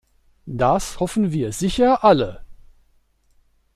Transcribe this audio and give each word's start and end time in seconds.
Das 0.47 0.99
hoffen 0.99 1.31
wir 1.31 1.51
sicher 1.53 2.03
alle. 2.03 2.43